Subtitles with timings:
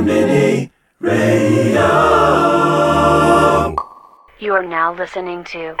[0.00, 1.86] Mini Radio.
[4.38, 5.74] You are now listening to.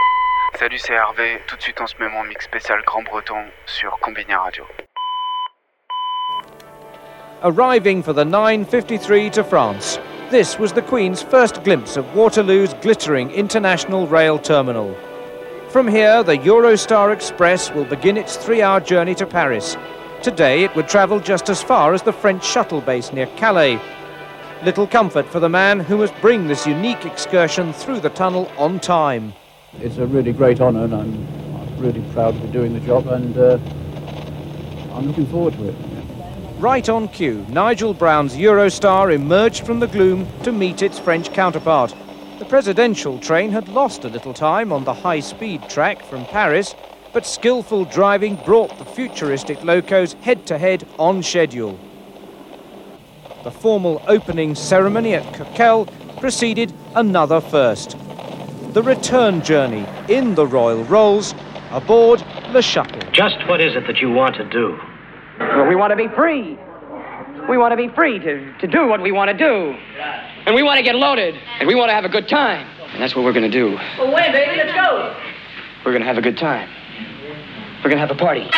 [0.58, 1.40] Salut, c'est Hervé.
[1.46, 4.64] Tout de suite, on se met mon mix spécial Grand Breton sur Konbini Radio.
[7.42, 9.98] Arriving for the 9.53 to France.
[10.30, 14.96] This was the Queen's first glimpse of Waterloo's glittering international rail terminal.
[15.68, 19.76] From here, the Eurostar Express will begin its three-hour journey to Paris.
[20.22, 23.78] Today, it would travel just as far as the French shuttle base near Calais.
[24.64, 28.80] Little comfort for the man who must bring this unique excursion through the tunnel on
[28.80, 29.34] time.
[29.80, 31.36] It's a really great honour and I'm,
[31.76, 33.58] really proud to be doing the job and uh,
[34.94, 35.74] I'm looking forward to it.
[36.58, 41.94] Right on cue, Nigel Brown's Eurostar emerged from the gloom to meet its French counterpart.
[42.38, 46.74] The presidential train had lost a little time on the high-speed track from Paris,
[47.12, 51.78] but skillful driving brought the futuristic locos head-to-head on schedule.
[53.46, 57.96] The formal opening ceremony at Coquelles preceded another first.
[58.72, 61.32] The return journey in the Royal Rolls
[61.70, 63.08] aboard Le Shuttle.
[63.12, 64.76] Just what is it that you want to do?
[65.38, 66.58] Well, we want to be free.
[67.48, 69.76] We want to be free to, to do what we want to do.
[70.44, 71.36] And we want to get loaded.
[71.60, 72.66] And we want to have a good time.
[72.94, 73.76] And that's what we're going to do.
[73.96, 74.56] Well, when, baby?
[74.56, 75.16] Let's go.
[75.84, 76.68] We're going to have a good time.
[77.76, 78.50] We're going to have a party.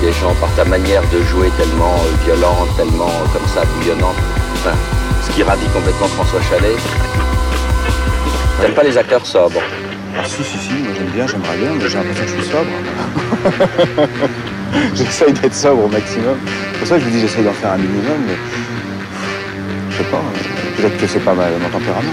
[0.00, 4.16] Des gens par ta manière de jouer tellement euh, violente, tellement euh, comme ça, bouillonnante
[4.54, 4.76] Enfin,
[5.26, 6.76] ce qui ravit complètement François Chalet.
[8.60, 9.60] T'aimes pas les acteurs sobres
[10.18, 12.50] Ah si, si, si, moi j'aime bien, j'aimerais bien, mais j'ai l'impression que je suis
[12.50, 12.70] sobre.
[14.94, 16.36] J'essaye d'être sobre au maximum.
[16.78, 18.36] Pour ça que je vous dis j'essaye d'en faire un minimum, mais
[19.90, 22.12] je sais pas, euh, peut-être que c'est pas mal mon tempérament.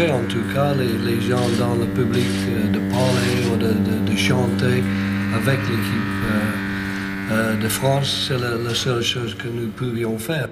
[0.00, 4.82] En tout cas les, gens dans le public euh, de parler ou de, chanter
[5.34, 10.48] avec l'équipe euh, euh, de France, c'est la seule chose que nous pouvions faire.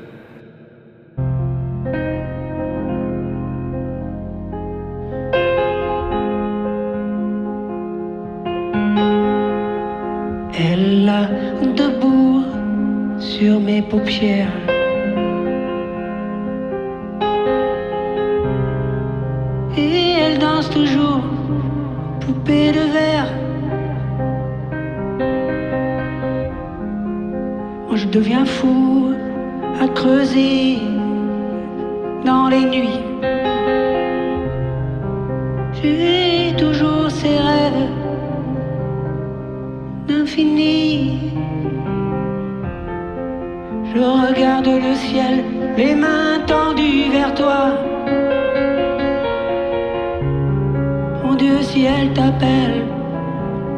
[51.40, 52.84] Dieu, si elle t'appelle,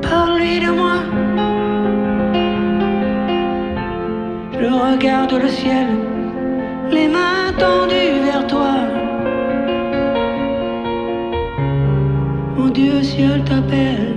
[0.02, 0.96] parle-lui de moi.
[4.58, 5.86] Je regarde le ciel,
[6.90, 8.74] les mains tendues vers toi.
[12.56, 14.16] Mon Dieu, si elle t'appelle,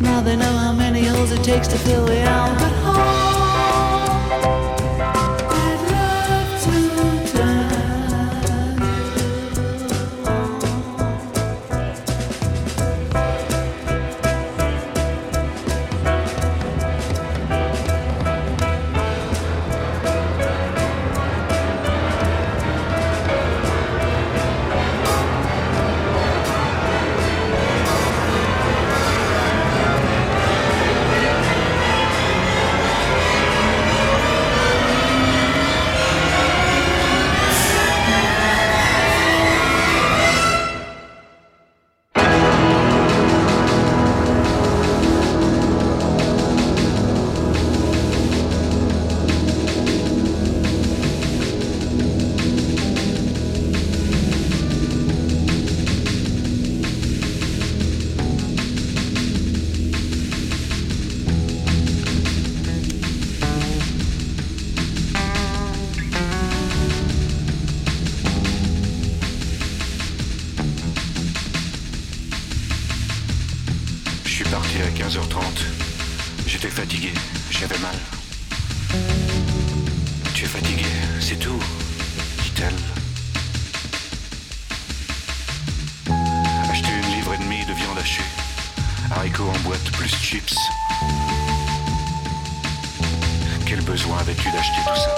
[0.00, 2.83] Now they know how many holes it takes to fill the album.
[76.46, 77.12] J'étais fatigué,
[77.50, 77.94] j'avais mal.
[80.34, 80.84] Tu es fatigué,
[81.20, 81.60] c'est tout,
[82.42, 82.74] dit-elle.
[86.70, 88.22] Acheter une livre et demie de viande hachée,
[89.10, 90.54] haricots en boîte plus chips.
[93.66, 95.14] Quel besoin avais-tu d'acheter tout ça?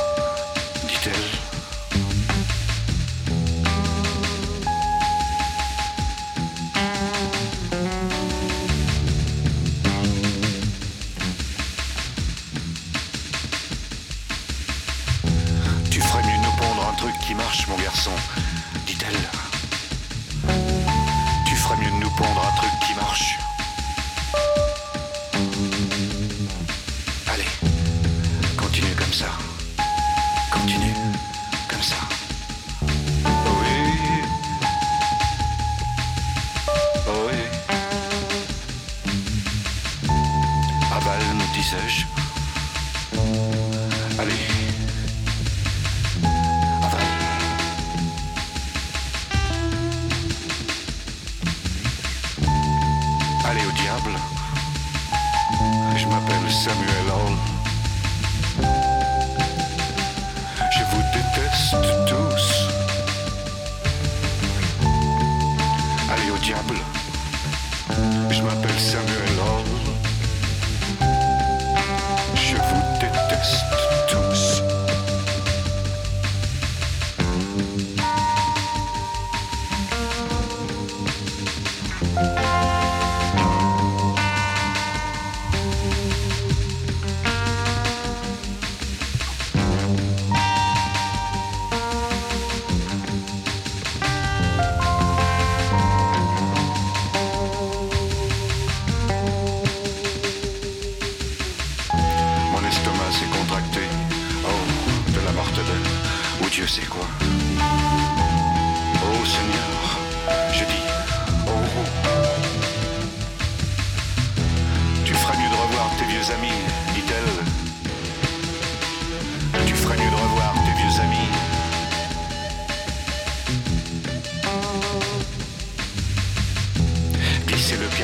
[0.89, 1.46] dit-elle.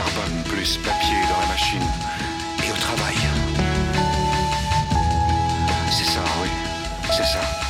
[0.05, 1.83] Carbone plus papier dans la machine.
[2.67, 3.15] et au travail.
[5.91, 6.49] C'est ça, oui.
[7.17, 7.62] C'est ça.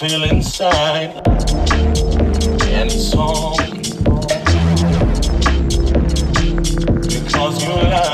[0.00, 1.10] feel inside.
[2.72, 3.54] Any song.
[7.02, 8.09] Because you lie.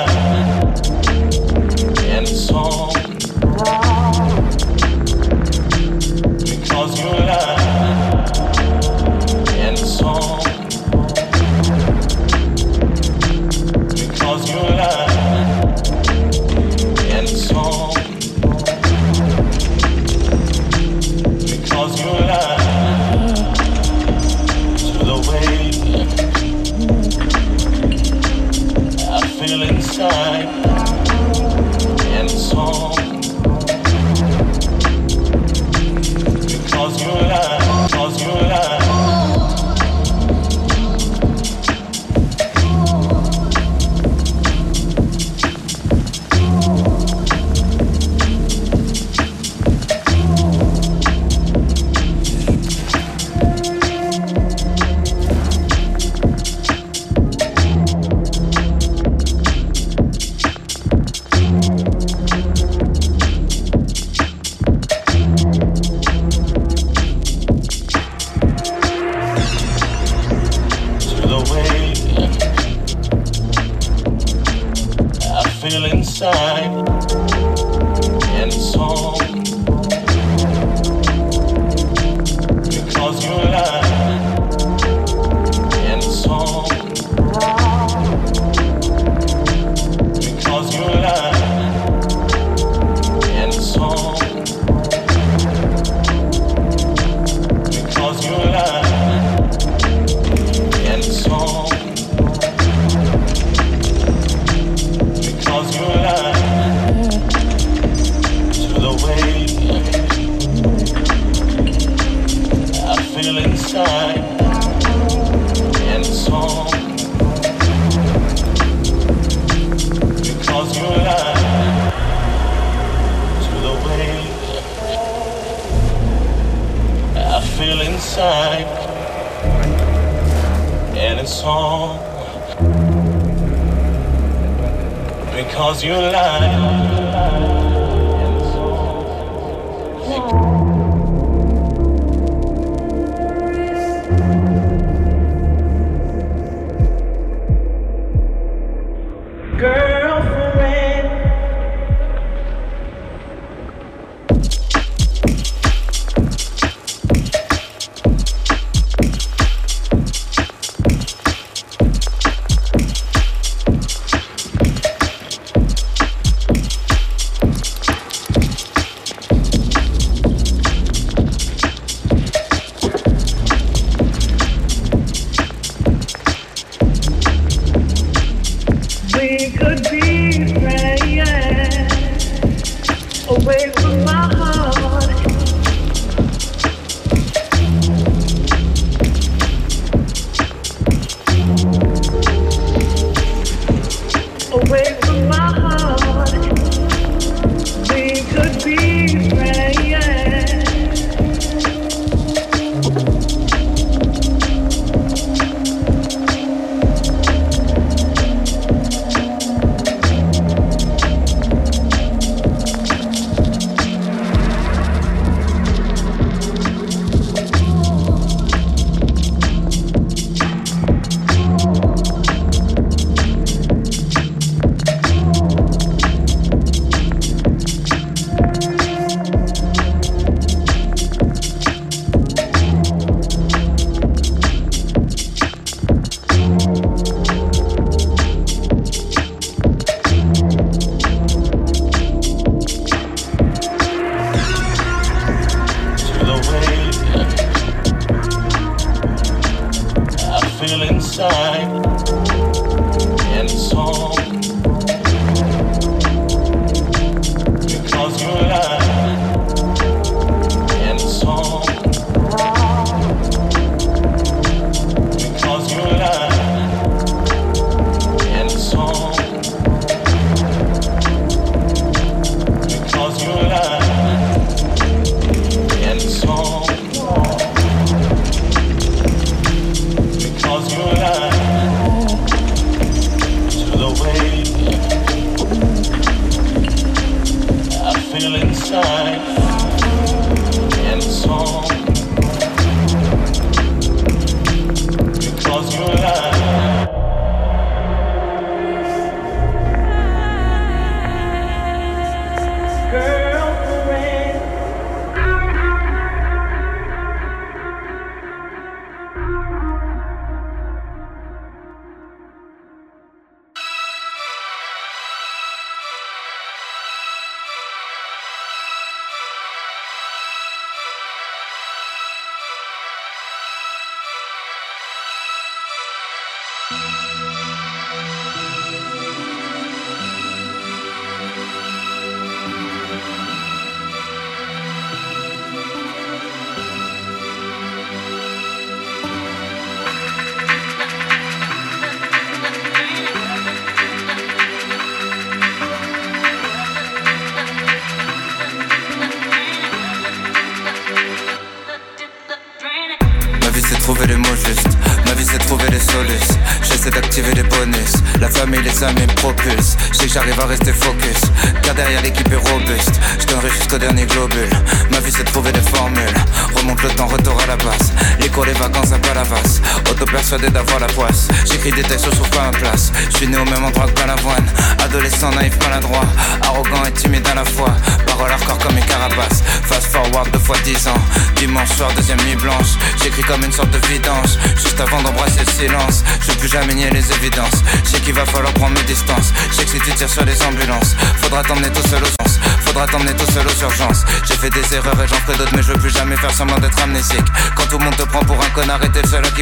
[135.56, 137.65] cause you lie.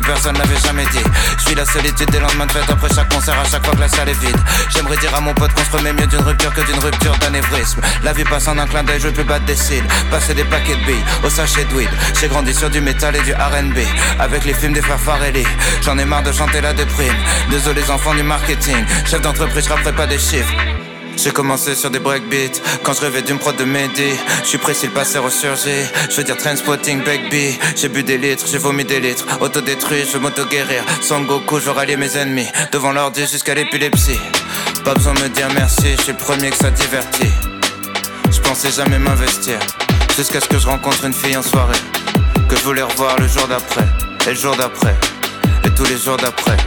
[0.07, 1.05] Personne n'avait jamais dit.
[1.39, 3.81] Je suis la solitude des lendemains de fête après chaque concert, à chaque fois que
[3.81, 4.39] la salle est vide.
[4.71, 7.81] J'aimerais dire à mon pote qu'on se remet mieux d'une rupture que d'une rupture d'anévrisme.
[8.03, 9.85] La vie passe en un clin d'œil, je plus battre des cils.
[10.11, 11.91] Passer des paquets de billes au sachet de weed.
[12.21, 13.79] J'ai grandi sur du métal et du RB.
[14.19, 14.99] Avec les films des frères.
[15.83, 17.15] J'en ai marre de chanter la déprime.
[17.51, 18.85] Désolé les enfants du marketing.
[19.05, 20.84] Chef d'entreprise, je pas des chiffres.
[21.25, 22.61] J'ai commencé sur des breakbeats.
[22.83, 26.23] Quand je rêvais d'une prod de Mehdi Je suis précis, le passé ressurgit Je veux
[26.23, 29.25] dire Trainspotting, Backbee J'ai bu des litres, j'ai vomi des litres.
[29.41, 30.85] Autodétruit, je veux m'auto-guérir.
[31.01, 32.47] Sans Goku, je veux rallier mes ennemis.
[32.73, 34.21] Devant l'ordi jusqu'à l'épilepsie.
[34.85, 37.33] Pas besoin de me dire merci, je suis le premier que ça divertit.
[38.31, 39.59] Je pensais jamais m'investir.
[40.15, 41.81] Jusqu'à ce que je rencontre une fille en soirée.
[42.51, 43.87] Que je voulais revoir le jour d'après.
[44.27, 44.95] Et le jour d'après.
[45.65, 46.59] Et tous les jours d'après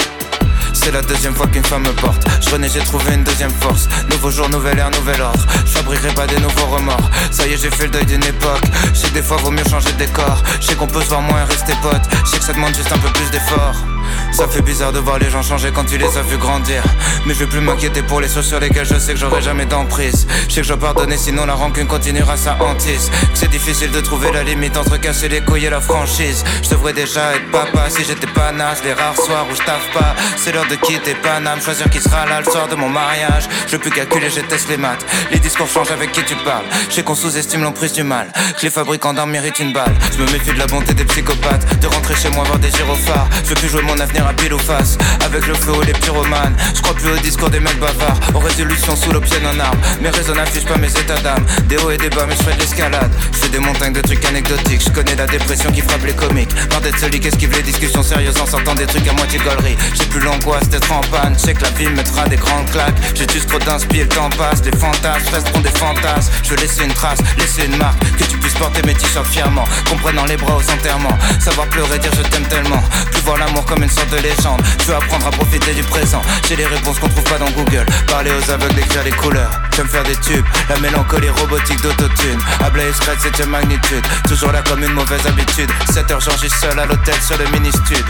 [0.88, 2.26] c'est la deuxième fois qu'une femme me porte.
[2.39, 3.89] Je renais, j'ai trouvé une deuxième force.
[4.10, 5.45] Nouveau jour, nouvelle ère, nouvel ordre.
[5.65, 7.10] Je fabriquerai pas des nouveaux remords.
[7.30, 8.63] Ça y est, j'ai fait le deuil d'une époque.
[8.93, 10.41] Je sais des fois, vaut mieux changer de décor.
[10.62, 12.04] Je sais qu'on peut se voir moins et rester pote.
[12.23, 13.96] Je sais que ça demande juste un peu plus d'effort.
[14.32, 16.84] Ça fait bizarre de voir les gens changer quand tu les as vus grandir.
[17.26, 19.65] Mais je vais plus m'inquiéter pour les choses sur lesquelles je sais que j'aurai jamais
[19.65, 20.28] d'emprise.
[20.48, 23.10] Je sais que je dois pardonner, sinon la rancune continuera sa hantise.
[23.34, 26.43] C'est difficile de trouver la limite entre casser les couilles et la franchise.
[26.63, 28.82] Je devrais déjà être papa si j'étais pas naze.
[28.84, 31.62] Les rares soirs où je taffe pas, c'est l'heure de quitter Paname.
[31.62, 33.48] Choisir qui sera là le soir de mon mariage.
[33.67, 35.06] Je plus calculer, je teste les maths.
[35.32, 36.65] Les discours changent avec qui tu parles.
[36.89, 38.32] Je sais qu'on sous-estime l'emprise du mal.
[38.58, 39.96] Que les fabricants d'armes méritent une balle.
[40.13, 41.80] Je me méfie de la bonté des psychopathes.
[41.80, 43.28] De rentrer chez moi voir des gyrophares.
[43.43, 44.97] Je veux plus jouer mon avenir à pile ou face.
[45.25, 46.55] Avec le feu ou les pyromanes.
[46.75, 48.19] Je crois plus au discours des mecs bavards.
[48.36, 49.79] Aux résolutions sous l'option en armes.
[50.01, 51.45] Mes raisons n'affichent pas mes états d'âme.
[51.67, 53.12] Des hauts et des bas mais je fais de l'escalade.
[53.31, 54.83] Je fais des montagnes de trucs anecdotiques.
[54.86, 56.53] Je connais la dépression qui frappe les comiques.
[56.71, 59.77] Marre d'être celui qui esquive les discussions sérieuses En sortant des trucs à moitié gaulerie?
[59.93, 61.36] J'ai plus l'angoisse d'être en panne.
[61.38, 62.97] Je sais que la vie me mettra des grandes claques.
[63.15, 64.62] J'ai juste trop d'inspi le temps passe.
[64.63, 66.31] Les fantasmes resteront des fantasmes.
[66.43, 67.99] Je veux laisser une trace, laisser une marque.
[68.17, 69.65] Que tu puisses porter mes t-shirts fièrement.
[69.89, 71.17] Comprenant les bras aux enterrements.
[71.39, 72.81] Savoir pleurer, dire je t'aime tellement.
[73.12, 74.62] Plus voir l'amour comme sorte de légende.
[74.80, 76.21] Je veux apprendre à profiter du présent.
[76.47, 77.86] J'ai les réponses qu'on trouve pas dans Google.
[78.08, 79.52] Parler aux aveugles, décrire les couleurs.
[79.76, 80.45] J'aime faire des tubes.
[80.69, 82.39] La mélancolie robotique d'autotune.
[82.63, 84.06] Ablaye scratch septième magnitude.
[84.28, 85.69] Toujours là comme une mauvaise habitude.
[85.91, 88.06] 7h j'enregistre seul à l'hôtel sur le mini-stud.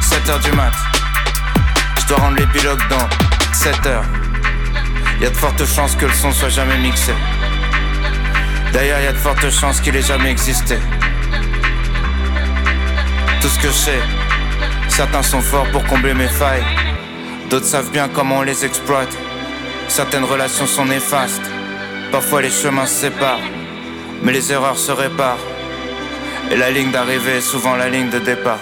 [0.00, 0.72] 7h du mat.
[2.00, 3.08] Je dois rendre l'épilogue dans
[3.52, 4.02] 7h
[5.20, 7.12] Y'a de fortes chances que le son soit jamais mixé.
[8.72, 10.76] D'ailleurs y a de fortes chances qu'il ait jamais existé.
[13.40, 14.21] Tout ce que je
[14.94, 16.66] Certains sont forts pour combler mes failles,
[17.48, 19.08] d'autres savent bien comment on les exploite.
[19.88, 21.50] Certaines relations sont néfastes,
[22.12, 23.48] parfois les chemins se séparent,
[24.22, 25.46] mais les erreurs se réparent.
[26.50, 28.60] Et la ligne d'arrivée est souvent la ligne de départ.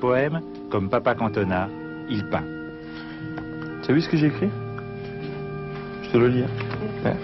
[0.00, 0.40] Poèmes
[0.70, 1.68] comme Papa Cantona,
[2.08, 2.44] il peint.
[3.82, 4.50] Tu as vu ce que j'ai écrit?
[6.02, 6.44] Je te le lis.
[7.04, 7.14] hein.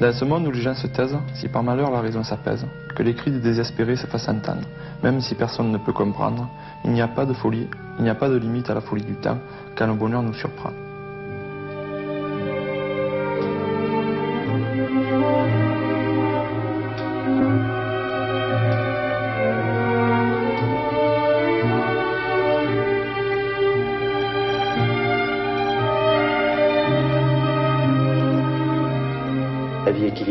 [0.00, 3.02] Dans ce monde où les gens se taisent, si par malheur la raison s'apaise, que
[3.02, 4.66] les cris des désespérés se fassent entendre,
[5.02, 6.48] même si personne ne peut comprendre,
[6.84, 9.04] il n'y a pas de folie, il n'y a pas de limite à la folie
[9.04, 9.38] du temps,
[9.76, 10.70] quand le bonheur nous surprend.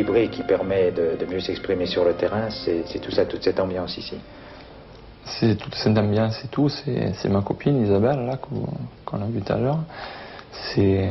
[0.02, 3.60] Équilibrée qui permet de, de mieux s'exprimer sur le terrain, c'est tout ça, toute cette
[3.60, 4.16] ambiance ici.
[5.26, 8.38] C'est toute cette ambiance et tout, c'est ma copine Isabelle, là,
[9.06, 9.80] qu'on a vu tout à l'heure.
[10.74, 11.10] c'est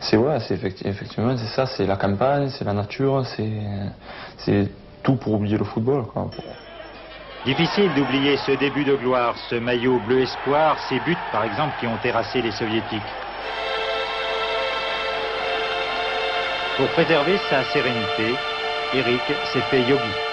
[0.00, 3.50] c'est ouais, c'est effecti- effectivement c'est ça, c'est la campagne, c'est la nature, c'est
[4.38, 4.68] c'est
[5.02, 6.04] tout pour oublier le football.
[6.06, 6.30] Quoi.
[7.44, 11.86] Difficile d'oublier ce début de gloire, ce maillot bleu espoir, ces buts par exemple qui
[11.88, 13.02] ont terrassé les soviétiques.
[16.80, 18.38] Pour préserver sa sérénité,
[18.94, 19.20] Eric
[19.52, 20.29] s'est fait yogi.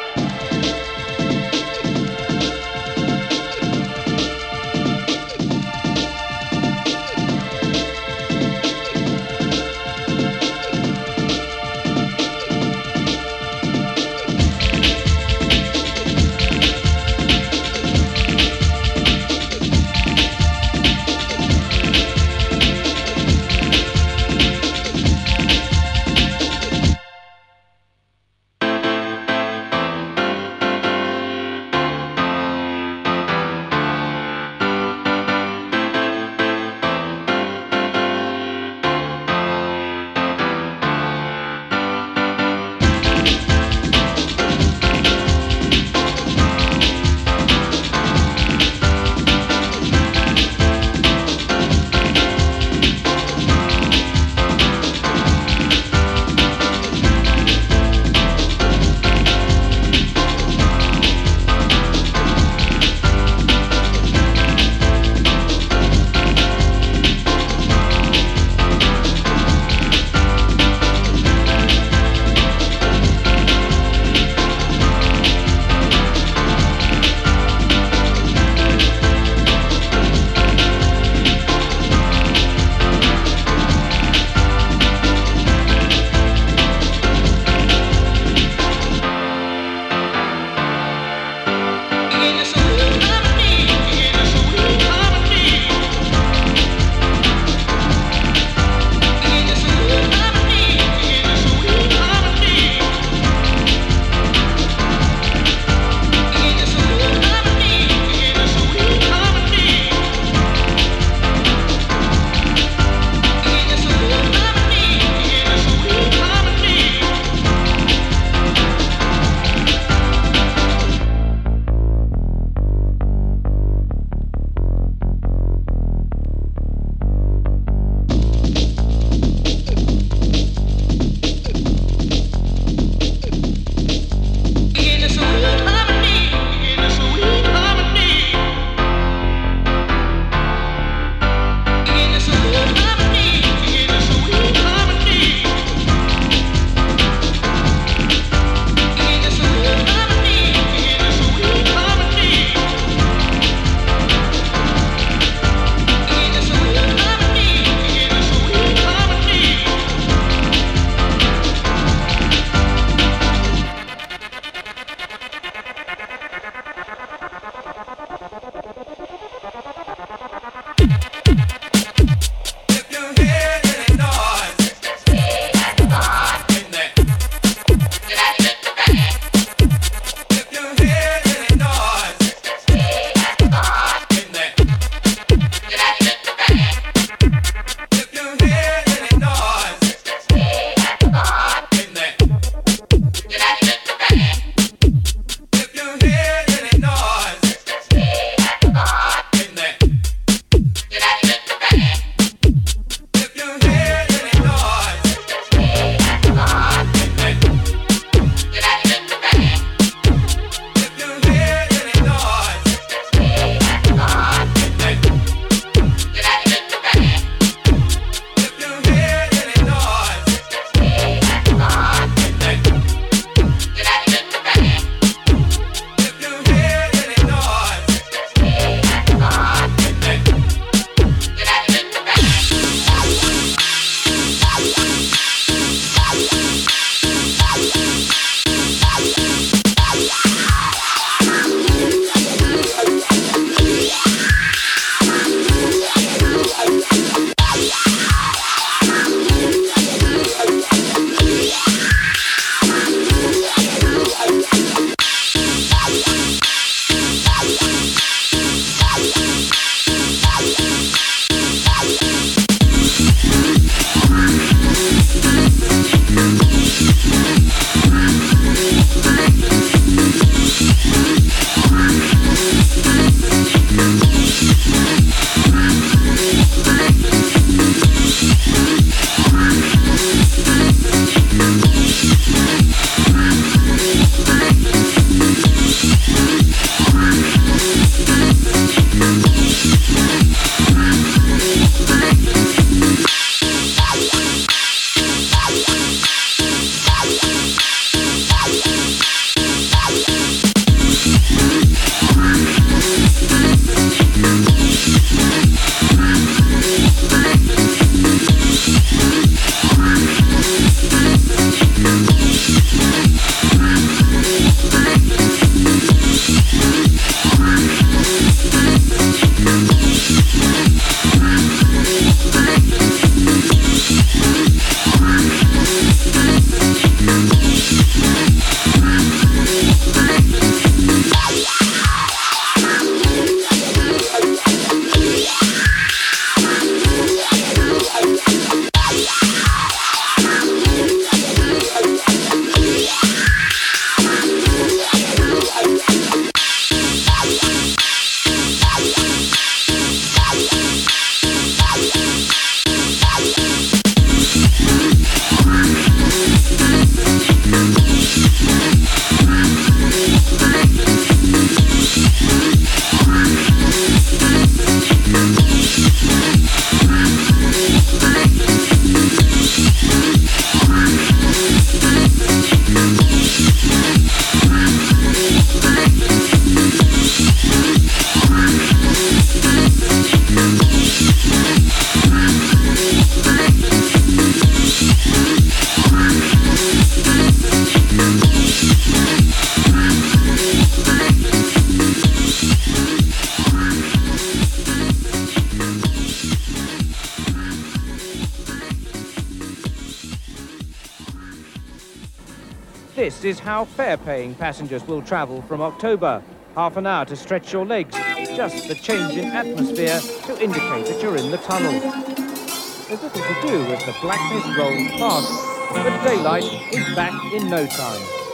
[403.88, 406.22] Fare-paying passengers will travel from October.
[406.56, 407.96] Half an hour to stretch your legs,
[408.36, 411.72] just the change in atmosphere to indicate that you're in the tunnel.
[411.72, 415.32] There's little to do as the blackness rolls past,
[415.72, 418.27] but daylight is back in no time.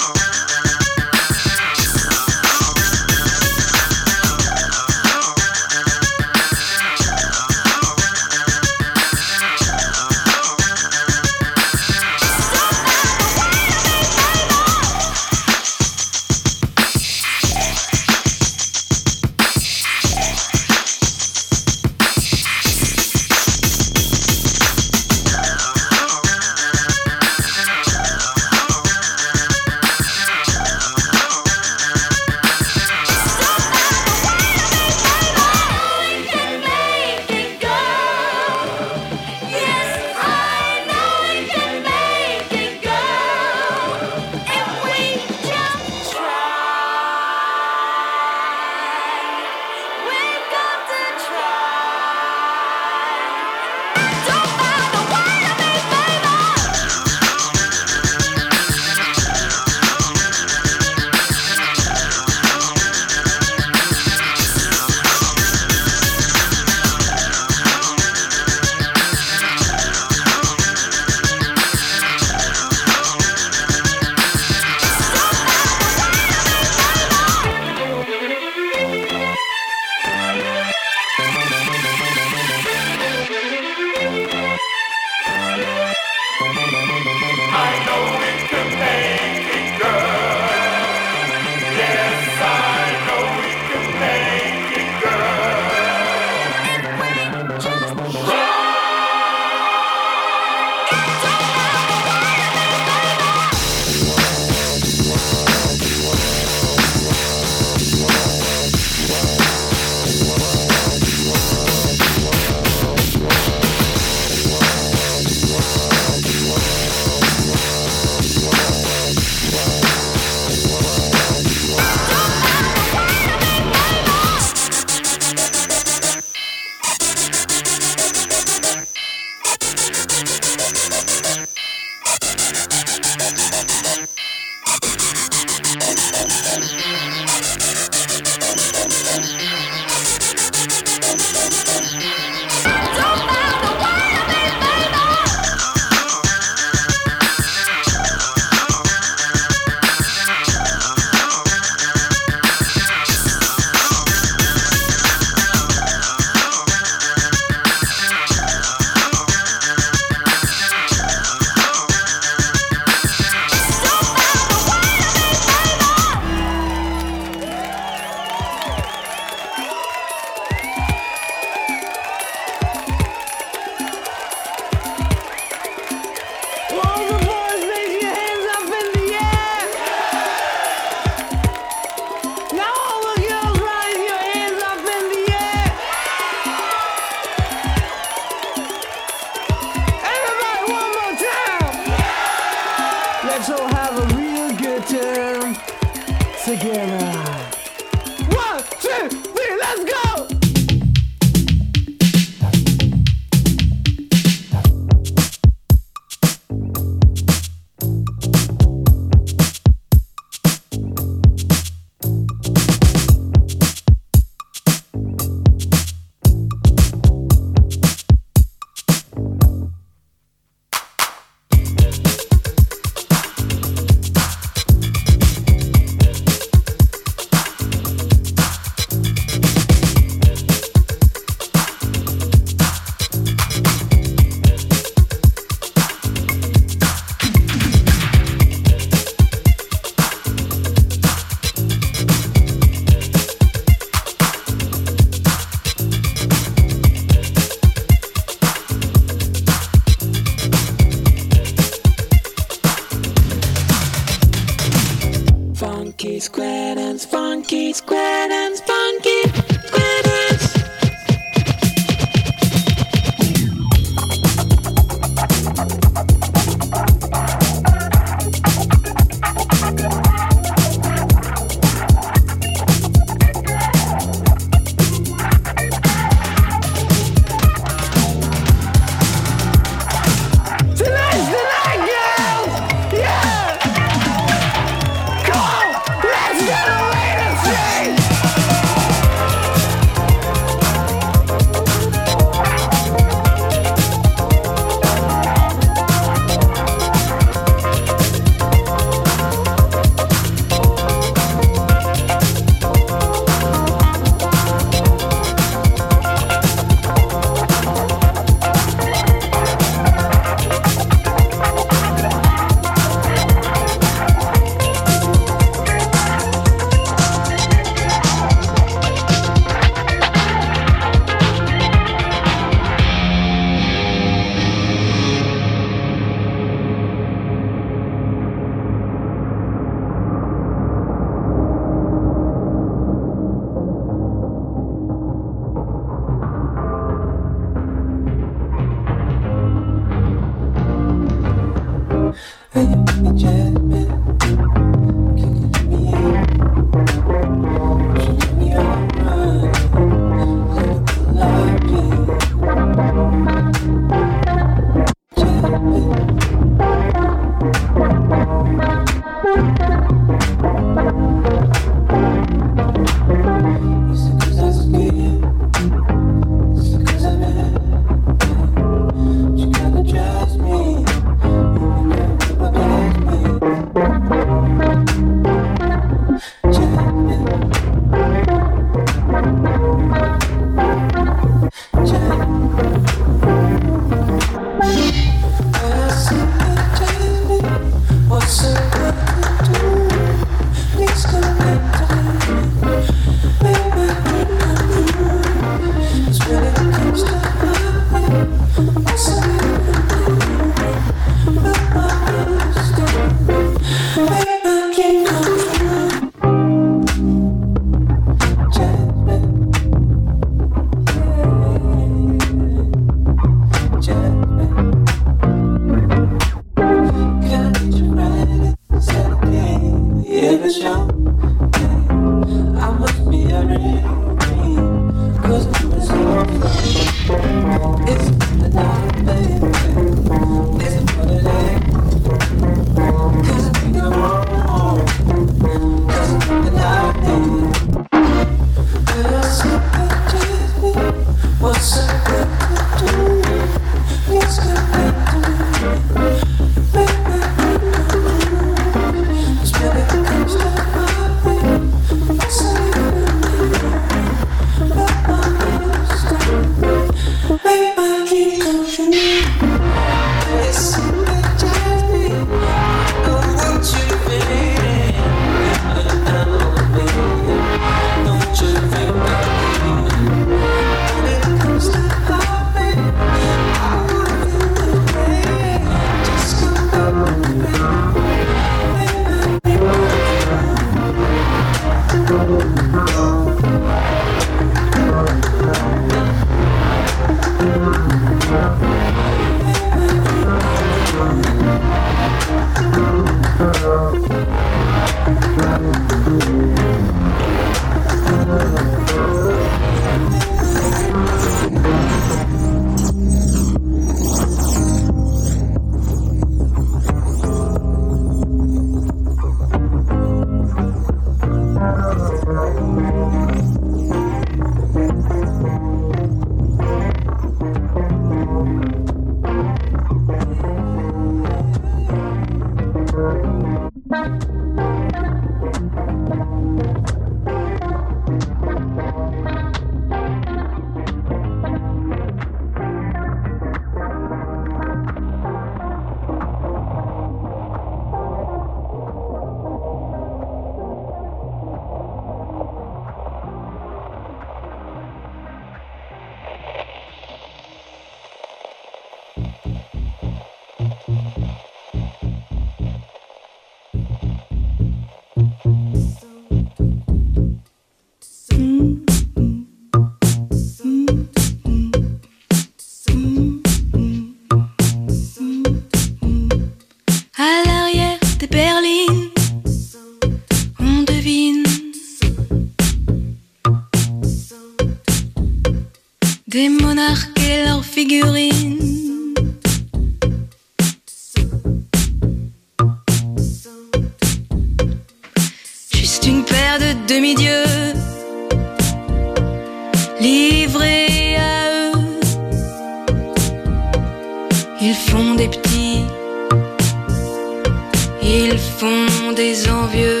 [598.08, 600.00] Ils font des envieux.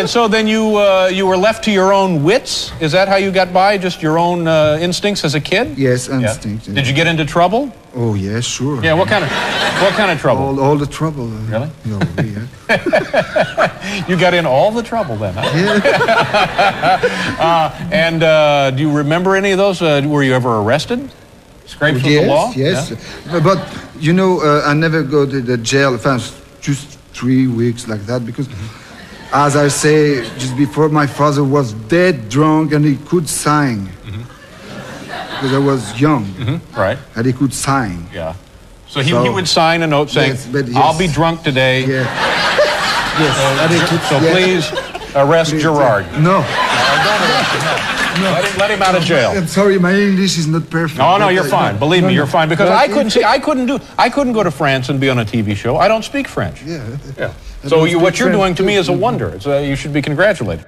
[0.00, 2.72] And, so then you uh, you were left to your own wits.
[2.80, 3.78] Is that how you got by?
[3.78, 5.78] Just your own uh, instincts as a kid?
[5.78, 6.72] Yes, instinct.
[6.74, 7.70] Did you get into trouble?
[7.94, 8.82] Oh, yeah, sure.
[8.84, 8.94] Yeah.
[8.94, 9.30] What kind of
[9.82, 10.42] what kind of trouble?
[10.44, 11.26] All, all the trouble.
[11.26, 11.70] uh, Really?
[11.84, 14.06] Yeah, yeah.
[14.08, 15.42] You got in all the trouble then, huh?
[17.40, 19.82] uh, and uh, do you remember any of those?
[19.82, 21.10] Uh, were you ever arrested?
[21.66, 22.52] Scrapes with the law?
[22.56, 22.90] yes.
[23.26, 23.40] Yeah?
[23.40, 23.58] But,
[23.98, 25.96] you know, uh, I never go to the jail.
[25.98, 28.79] First, just three weeks like that because, Mm-hmm.
[29.32, 33.86] As I say, just before my father was dead drunk and he could sing.
[33.86, 34.22] Mm-hmm.
[35.34, 36.24] Because I was young.
[36.26, 36.78] Mm-hmm.
[36.78, 36.98] Right.
[37.16, 38.06] And he could sign.
[38.12, 38.34] Yeah.
[38.88, 42.26] So he, he would sign a note saying, Yes, but "I'll be drunk today." Yeah.
[43.20, 43.26] So,
[43.86, 44.32] could- so yeah.
[44.32, 44.72] please
[45.14, 46.06] arrest Please, Gerard.
[46.22, 46.38] No.
[48.22, 49.30] Let him, let him out of jail.
[49.30, 50.98] I'm sorry, my English is not perfect.
[50.98, 51.78] No, no, you're I- fine.
[51.78, 52.48] Believe no, me, you're fine.
[52.48, 55.18] Because I couldn't see, I couldn't do, I couldn't go to France and be on
[55.18, 55.76] a TV show.
[55.76, 56.62] I don't speak French.
[56.62, 56.96] Yeah.
[57.18, 57.34] Yeah.
[57.62, 59.28] I So you, what you're doing to me is a wonder.
[59.28, 60.64] It's, uh, you should be congratulated.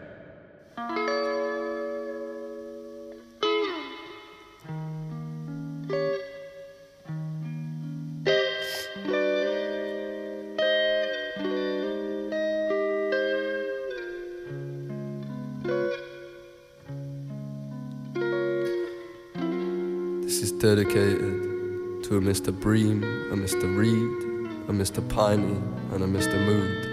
[20.20, 22.52] This is dedicated to a Mr.
[22.58, 23.74] Bream, a Mr.
[23.76, 24.31] Reed,
[24.68, 25.06] a Mr.
[25.08, 25.60] Piney,
[25.92, 26.38] and a Mr.
[26.46, 26.88] Mood.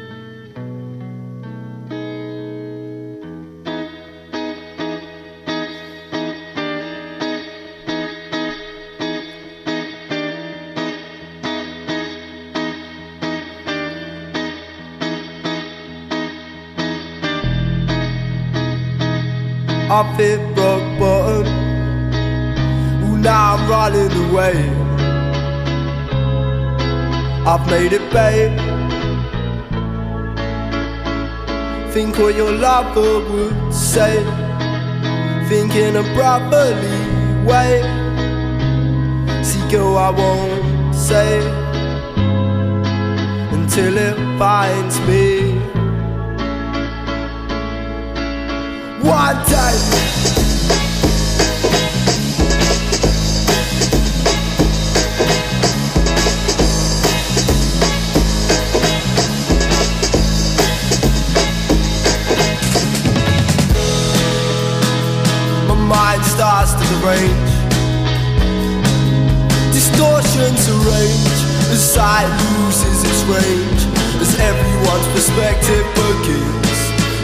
[19.91, 21.47] I've hit rock bottom.
[23.03, 24.88] Ooh, now I'm running away.
[27.51, 28.55] I've made it, babe.
[31.91, 34.23] Think what your lover would say.
[35.49, 36.99] Think in a brotherly
[37.43, 37.81] way.
[39.43, 41.39] See, girl, I won't say
[43.51, 45.53] until it finds me.
[49.01, 49.98] One day.
[66.39, 67.51] Mind starts to derange.
[69.73, 71.39] Distortions arrange
[71.71, 73.81] as sight loses its range.
[74.21, 76.79] As everyone's perspective begins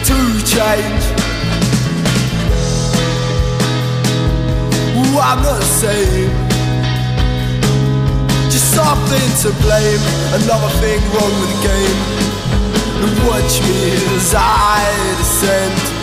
[0.07, 1.03] to change.
[4.97, 6.31] Ooh, I'm the same.
[8.49, 10.03] Just something to blame.
[10.39, 11.99] Another thing wrong with the game.
[13.03, 15.94] And watch me as I descend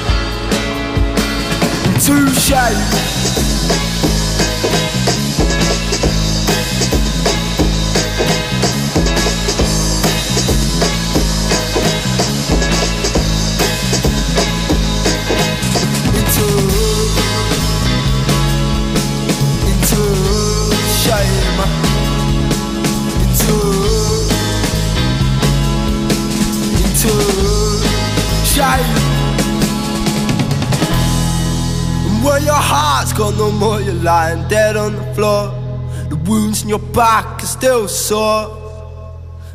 [2.08, 3.31] into shame.
[33.36, 35.50] No more, you're lying dead on the floor.
[36.08, 38.58] The wounds in your back are still sore.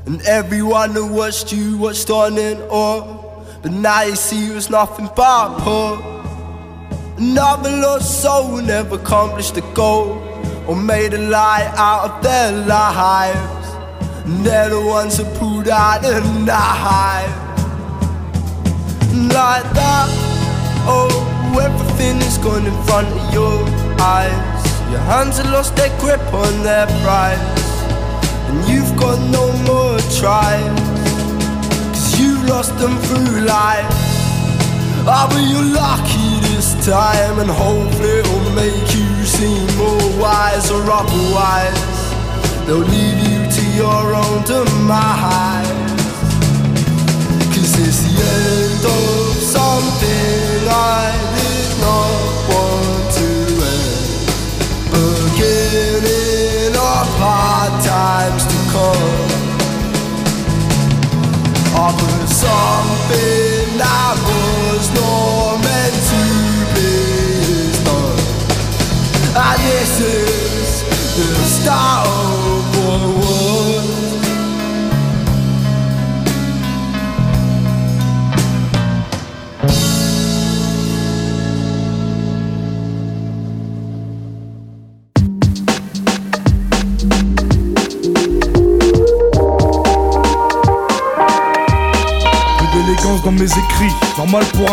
[0.06, 3.44] And everyone who watched you watched on in awe.
[3.62, 6.00] But now you see it was nothing but poor.
[7.18, 10.22] Another lost soul who never accomplished the goal
[10.68, 13.68] or made a lie out of their lives.
[14.26, 17.46] And they're the ones who pulled out the knife.
[19.34, 20.08] Like that,
[20.88, 23.64] oh, everything is gone in front of your
[24.00, 24.64] eyes.
[24.92, 27.40] Your hands have lost their grip on their prize.
[28.50, 30.80] And you've got no more tries.
[31.92, 33.88] Cause you lost them through life.
[35.10, 40.84] Ah, but you're lucky this time, and hopefully it'll make you seem more wise or
[40.90, 41.84] otherwise.
[42.66, 45.68] They'll leave you to your own demise.
[47.54, 51.27] Cause it's the end of something I
[51.80, 53.28] not to
[53.74, 54.28] end.
[54.92, 59.36] Beginning of hard times to come.
[61.86, 61.98] Of
[62.30, 66.24] something that was not meant to
[66.74, 66.98] be.
[69.40, 70.84] And this is
[71.16, 72.47] the start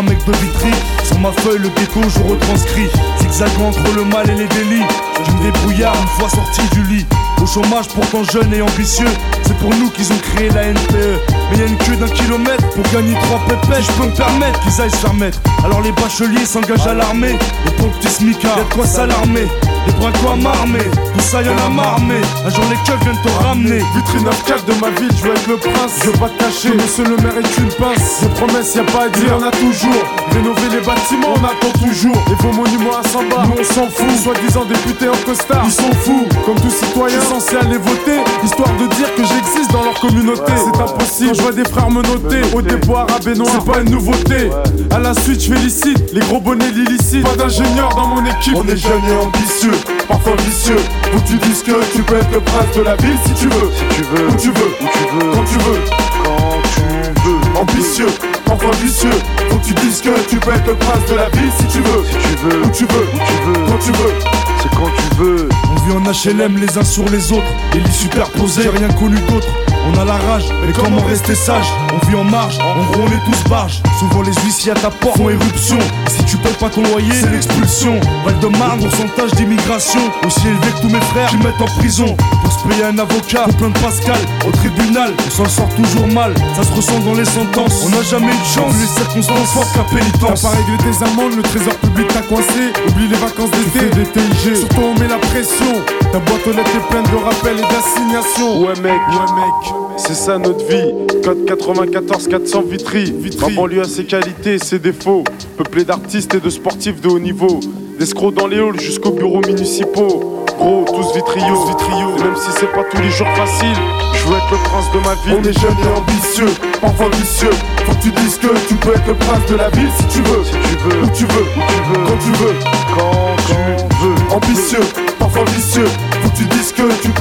[0.03, 0.71] mec de vitry.
[1.05, 2.89] Sur ma feuille, le ghetto, je retranscris.
[3.21, 4.85] Zigzagant entre le mal et les délits.
[5.27, 7.07] Je me débrouillard une fois sorti du lit.
[7.43, 9.09] Au chômage, pourtant jeune et ambitieux.
[9.43, 11.21] C'est pour nous qu'ils ont créé la NPE.
[11.51, 13.85] Mais y a une queue d'un kilomètre pour gagner trois pépettes.
[13.85, 15.41] Je peux me permettre qu'ils aillent se faire mettre.
[15.65, 17.39] Alors les bacheliers s'engagent à l'armée.
[17.67, 19.47] Et pour le petit smicard, y'a de quoi s'alarmer.
[19.87, 20.85] Des braquois à m'armer.
[21.15, 23.83] Tout ça y'en a marmé, un jour les keufs viennent te ramener.
[23.95, 26.01] Vitrine 4 de ma ville, je veux être le prince.
[26.03, 28.21] Je veux pas te cacher, monsieur le maire est une pince.
[28.21, 30.05] Des promesses, y a pas à dire, on a toujours.
[30.35, 32.17] Rénover les bâtiments, on attend toujours.
[32.31, 34.11] Et vos monuments à 100 bars, nous on s'en fout.
[34.23, 36.27] Soi-disant députés en costard, ils sont fous.
[36.45, 38.19] Comme tout citoyen, censé aller voter.
[38.43, 40.53] Histoire de dire que j'existe dans leur communauté.
[40.57, 42.43] C'est impossible, je vois des frères me noter.
[42.53, 44.51] Au arabe et noir, c'est pas une nouveauté.
[44.91, 47.23] À la suite, je félicite les gros bonnets l'illicite.
[47.23, 48.57] Pas d'ingénieur dans mon équipe.
[48.57, 49.79] On est jeunes et ambitieux,
[50.09, 50.77] parfois vicieux.
[51.13, 53.47] Faut que tu dises que tu peux être le prince de la ville si tu
[53.49, 53.71] veux.
[53.73, 55.81] Si tu veux, où tu veux, où tu veux, quand tu veux,
[56.25, 57.61] quand tu veux.
[57.61, 58.09] Ambitieux,
[58.45, 59.11] parfois vicieux.
[59.51, 61.79] Faut que tu dises que tu peux être le prince de la ville si tu
[61.81, 62.05] veux.
[62.05, 64.15] Si tu veux, où tu veux, où tu veux, quand tu veux.
[64.63, 65.49] C'est quand tu veux.
[65.71, 69.17] On vit en HLM les uns sur les autres, et lits superposés, j'ai rien connu
[69.29, 69.49] d'autre.
[69.87, 71.67] On a la rage, mais comment rester sage?
[71.93, 73.83] On vit en marge, en gros on est tous barges.
[73.99, 75.79] Souvent les huissiers à ta porte font éruption.
[75.79, 78.01] Et si tu payes pas ton loyer, c'est l'expulsion.
[78.25, 82.17] Val de Marne, pourcentage d'immigration aussi élevé que tous mes frères qui mettent en prison.
[82.43, 86.35] Pour se payer un avocat, plein de Pascal, au tribunal, on s'en sort toujours mal.
[86.57, 87.85] Ça se ressent dans les sentences.
[87.85, 90.43] On n'a jamais eu de chance, les circonstances fortes qu'à pénitence.
[90.43, 92.73] T'as pas réglé tes amendes, le trésor public t'a coincé.
[92.89, 94.57] Oublie les vacances d'été, des TIG.
[94.57, 95.83] Surtout on met la pression.
[96.15, 98.61] Ta boîte aux lettres est pleine de rappels et d'assignations.
[98.61, 100.95] Ouais mec, ouais mec, c'est ça notre vie.
[101.25, 103.13] Code 94 400 Vitry.
[103.19, 103.51] Vitry.
[103.51, 105.25] Ma banlieue a ses qualités et ses défauts.
[105.57, 107.59] Peuplé d'artistes et de sportifs de haut niveau.
[107.99, 110.45] D'escrocs dans les halls jusqu'aux bureaux municipaux.
[110.57, 112.17] Gros, tous vitriaux, vitriaux.
[112.17, 113.75] Et même si c'est pas tous les jours facile,
[114.15, 115.43] je veux être le prince de ma ville.
[115.43, 117.51] On est jeunes et ambitieux, parfois vicieux.
[117.87, 120.23] Faut que tu dises que tu peux être le prince de la ville si tu
[120.23, 120.45] veux.
[120.45, 122.55] Si tu veux, où tu veux, où tu veux, quand tu veux,
[122.95, 123.34] quand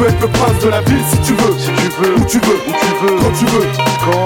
[0.04, 1.58] peux être le prince de la ville si tu veux.
[1.58, 3.68] Si tu veux, où tu veux, où tu veux, quand tu veux,
[4.06, 4.23] quand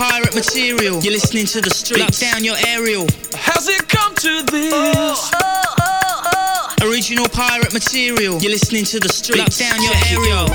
[0.00, 0.96] pirate material.
[1.04, 2.00] You're listening to the streets.
[2.00, 3.04] Lock down your aerial.
[3.36, 4.72] How's it come to this?
[4.72, 8.40] Oh, oh, oh, Original pirate material.
[8.40, 9.44] You're listening to the streets.
[9.44, 10.48] Lock down your aerial.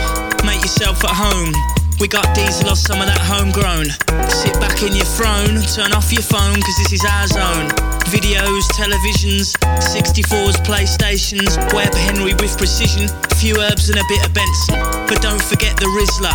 [0.50, 1.54] Make yourself at home.
[2.02, 3.93] We got diesel or some of that homegrown.
[4.34, 7.70] Sit back in your throne, turn off your phone, cause this is our zone.
[8.10, 14.34] Videos, televisions, 64s, PlayStations, Web Henry with precision, a few herbs and a bit of
[14.34, 14.82] Benson.
[15.06, 16.34] But don't forget the Rizla.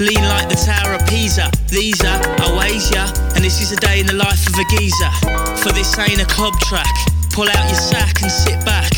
[0.00, 1.52] Lean like the Tower of Pisa.
[1.68, 3.04] These are Oasia,
[3.36, 5.12] and this is a day in the life of a geezer.
[5.60, 6.88] For this ain't a club track.
[7.36, 8.88] Pull out your sack and sit back.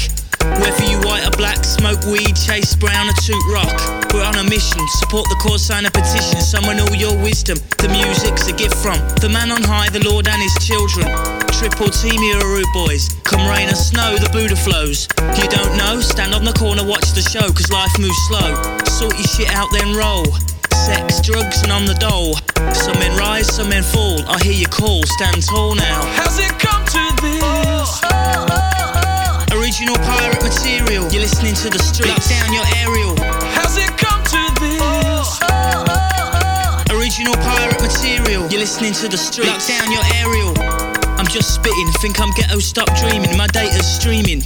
[0.62, 3.74] Whether you white or black, smoke weed, chase brown, or toot rock.
[4.14, 7.58] We're on a mission, support the cause, sign a petition, summon all your wisdom.
[7.82, 11.10] The music's a gift from the man on high, the Lord and his children.
[11.58, 13.10] Triple team rude boys.
[13.26, 15.10] Come rain or snow, the Buddha flows.
[15.34, 15.98] You don't know?
[15.98, 18.54] Stand on the corner, watch the show, cause life moves slow.
[18.86, 20.30] Sort your shit out, then roll.
[20.82, 22.34] Sex, drugs, and on the dole.
[22.74, 24.18] Some men rise, some men fall.
[24.26, 26.02] I hear you call, stand tall now.
[26.18, 28.02] How's it come to this?
[29.54, 31.06] Original pirate material.
[31.12, 32.10] You're listening to the streets.
[32.10, 33.14] Lock down your aerial.
[33.54, 35.38] How's it come to this?
[36.90, 38.50] Original pirate material.
[38.50, 39.54] You're listening to the streets.
[39.54, 40.52] Lock down your aerial.
[41.14, 41.86] I'm just spitting.
[42.02, 43.36] Think I'm ghetto, stop dreaming.
[43.36, 44.42] My data's streaming.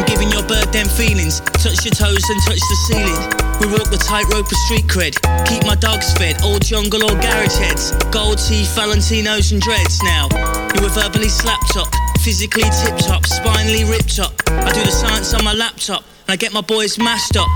[0.00, 1.44] I'm giving your bird them feelings.
[1.60, 3.20] Touch your toes and touch the ceiling.
[3.60, 5.12] We walk the tightrope of street cred.
[5.44, 7.92] Keep my dogs fed, all jungle or garage heads.
[8.08, 10.24] Gold teeth, Valentinos and dreads now.
[10.72, 11.92] You were verbally slapped up,
[12.24, 14.32] physically tip top, spinally ripped up.
[14.48, 17.52] I do the science on my laptop, and I get my boys mashed up.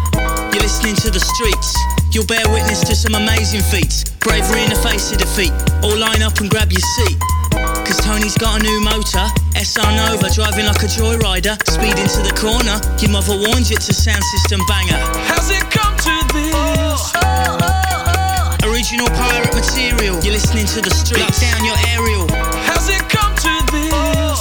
[0.52, 1.72] You're listening to the streets.
[2.12, 4.04] You'll bear witness to some amazing feats.
[4.20, 5.56] Bravery in the face of defeat.
[5.80, 7.16] All line up and grab your seat.
[7.84, 11.54] Cause Tony's got a new motor, SR Nova, driving like a joyrider.
[11.68, 14.96] Speed into the corner, your mother warned you it's a sound system banger.
[15.28, 16.54] How's it come to this?
[16.56, 21.20] Oh, oh, oh, Original pirate material, you're listening to the streets.
[21.20, 22.24] Lock down your aerial.
[22.64, 24.40] How's it come to this?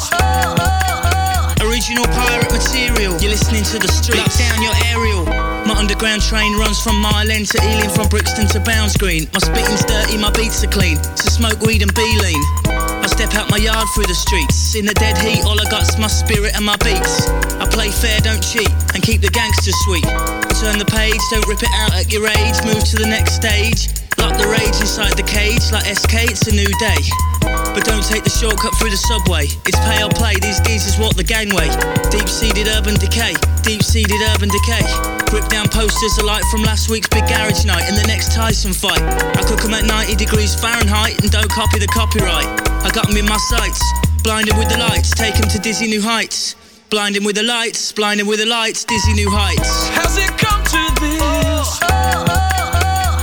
[1.59, 4.23] Original pirate material, you're listening to the streets.
[4.23, 5.25] Lock down your aerial.
[5.67, 9.27] My underground train runs from Mile End to Ealing, from Brixton to Bounds Green.
[9.33, 10.95] My spitting's dirty, my beats are clean.
[11.15, 12.82] So smoke weed and be lean.
[13.03, 14.75] I step out my yard through the streets.
[14.79, 17.27] In the dead heat, all I got's my spirit and my beats.
[17.59, 20.07] I play fair, don't cheat, and keep the gangsters sweet.
[20.63, 22.55] Turn the page, don't rip it out at your age.
[22.63, 23.91] Move to the next stage.
[24.15, 27.03] Lock the rage inside the cage, like SK, it's a new day.
[27.75, 29.51] But don't take the shortcut through the subway.
[29.67, 31.67] It's pay or play, these geezers walk the gangway.
[32.07, 33.35] Deep seated urban decay,
[33.67, 35.22] deep seated urban decay.
[35.33, 39.01] Rip down posters alike from last week's big garage night and the next Tyson fight.
[39.01, 42.45] I cook 'em at 90 degrees Fahrenheit and don't copy the copyright.
[42.85, 43.81] I got 'em in my sights,
[44.21, 46.53] blind 'em with the lights, take 'em to dizzy new heights.
[46.91, 49.89] Blind 'em with the lights, blind 'em with the lights, dizzy new heights.
[49.97, 51.67] How's it come to this?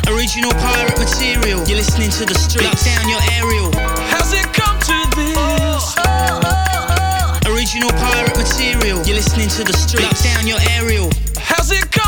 [0.09, 2.67] Original pirate material, you're listening to the streets.
[2.67, 3.71] Lock down your aerial.
[4.11, 5.85] How's it come to this?
[7.47, 10.03] Original pirate material, you're listening to the streets.
[10.03, 11.09] Lock down your aerial.
[11.39, 12.00] How's it come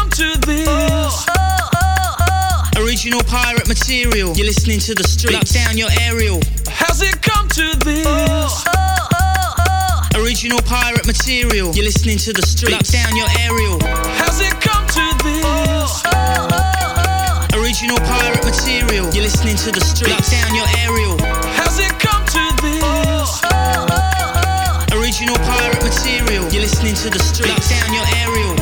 [3.02, 5.34] Original pirate material, you're listening to the streets.
[5.34, 6.38] Lock down your aerial.
[6.70, 8.06] How's it come to this?
[8.06, 12.70] Oh, oh, oh, original pirate material, you're listening to the streets.
[12.70, 13.82] Lock down your aerial.
[14.22, 15.90] How's it come to this?
[17.58, 20.06] Original pirate material, you're listening to the streets.
[20.06, 21.18] Lock down your aerial.
[21.58, 23.42] How's it come to this?
[24.94, 27.50] Original pirate material, you're listening to the streets.
[27.50, 28.61] Lock down your aerial.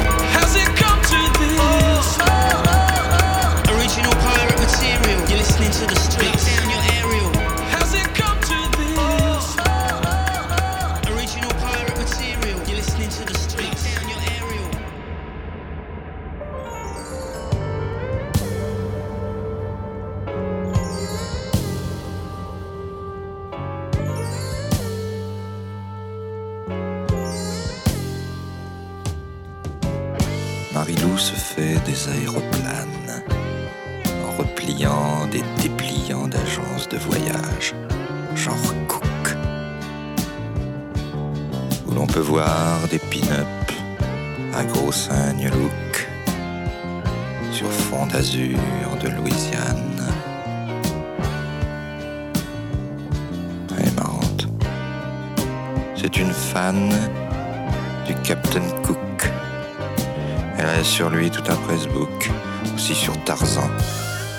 [62.74, 63.68] Aussi sur Tarzan,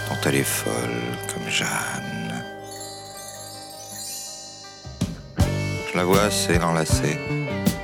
[0.10, 0.74] dont elle est folle
[1.34, 2.44] comme Jeanne.
[5.92, 7.20] Je la vois assez l'enlacer,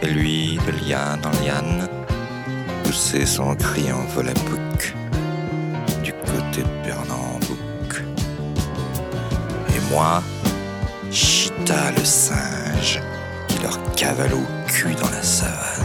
[0.02, 1.88] et lui, de liane en liane,
[2.84, 4.96] pousser son cri en volapouc
[6.04, 8.04] du côté de Pernambouc.
[9.76, 10.24] Et moi,
[11.12, 13.02] Chita le singe,
[13.48, 15.77] qui leur cavale au cul dans la savane.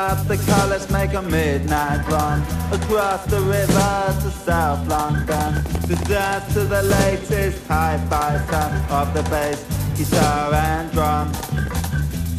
[0.00, 2.40] The let's make a midnight run
[2.72, 5.62] Across the river to South London.
[5.88, 9.62] To dance to the latest hi-fi sound Of the bass,
[9.98, 11.34] guitar and drum.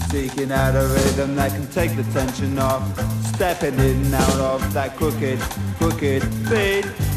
[0.10, 2.82] Seeking out a rhythm that can take the tension off.
[3.36, 5.40] Stepping in and out of that crooked,
[5.78, 7.11] crooked beat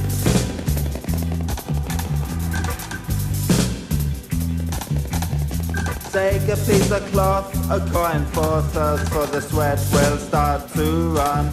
[6.35, 11.11] Take a piece of cloth, a coin for thirst for the sweat will start to
[11.11, 11.45] run.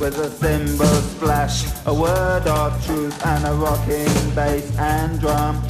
[0.00, 5.62] With a cymbal splash, a word of truth and a rocking bass and drum.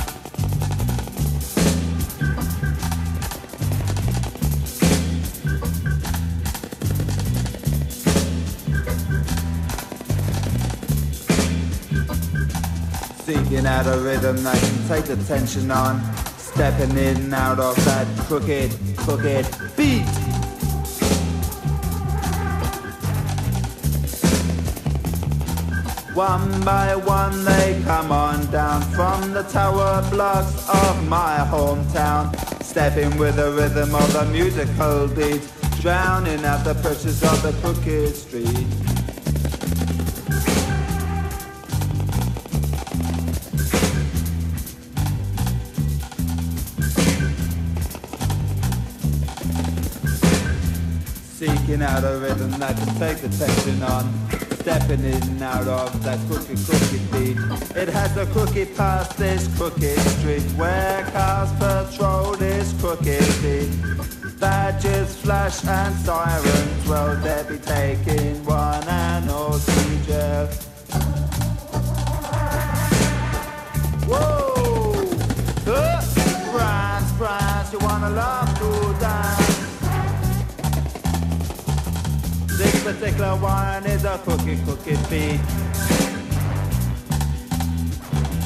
[13.26, 16.00] Seeking out a rhythm that can take the tension on
[16.54, 19.46] Stepping in and out of that crooked, crooked
[19.76, 20.06] beat.
[26.14, 33.16] One by one they come on down From the tower blocks of my hometown Stepping
[33.16, 35.40] with the rhythm of the musical beat
[35.80, 38.81] Drowning out the pressures of the crooked street
[51.80, 54.04] Out a rhythm can take the tension on.
[54.60, 57.38] Stepping in and out of that crooked, crooked beat.
[57.74, 60.42] It has a crooked past this crooked street.
[60.58, 64.38] Where cars patrol this crooked beat.
[64.38, 66.86] Badges flash and sirens.
[66.86, 70.48] Will they be taking one and all to
[74.06, 74.92] Whoa!
[75.66, 78.91] Uh, brass, brass, you wanna love to
[82.82, 85.38] This particular one is a cookie cookie beat.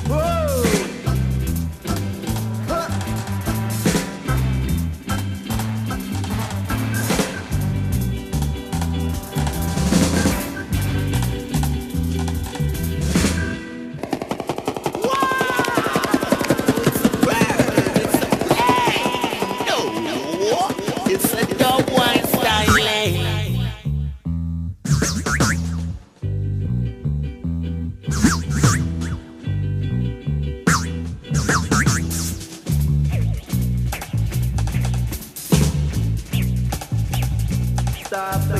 [0.06, 0.45] Whoa!
[38.06, 38.55] Stop